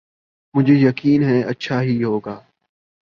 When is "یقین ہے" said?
0.73-1.41